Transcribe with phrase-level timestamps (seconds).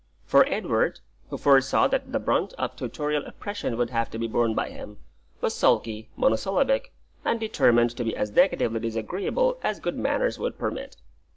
[0.25, 0.99] For Edward,
[1.29, 4.97] who foresaw that the brunt of tutorial oppression would have to be borne by him,
[5.41, 6.91] was sulky, monosyllabic,
[7.23, 10.97] and determined to be as negatively disagreeable as good manners would permit.